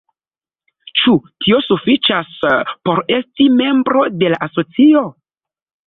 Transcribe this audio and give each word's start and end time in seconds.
Ĉu 1.01 1.13
tio 1.45 1.59
sufiĉas 1.67 2.33
por 2.89 3.05
esti 3.21 3.51
membro 3.63 4.05
de 4.25 4.35
la 4.37 4.45
asocio? 4.51 5.11